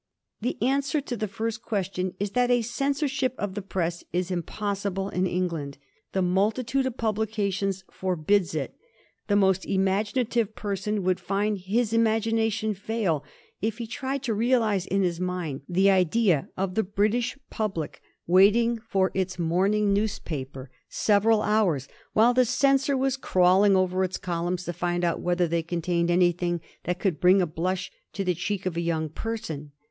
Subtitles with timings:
[0.41, 5.09] The answer to the first question is that a censorship of the press is impossible
[5.09, 5.77] in England.
[6.13, 8.73] The multitude of publica tions forbids it.
[9.27, 13.29] The most imaginative person would find his imagination fail him
[13.61, 18.79] if he tried to realize in his mind the idea of the British public waiting
[18.79, 20.49] for its morning VOL IT.— 5 98 A HISTORY OF THE FOUR GEORGES.
[20.49, 20.71] CH.zzyiL newspaper
[21.29, 25.61] several hours while the censor was crawling over its columns to find out whether they
[25.61, 29.73] contained any« thing that could bring a blush to the cheek of a young person.